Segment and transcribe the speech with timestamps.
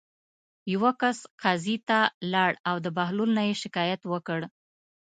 [0.73, 1.99] یوه کس قاضي ته
[2.33, 4.39] لاړ او د بهلول نه یې شکایت وکړ.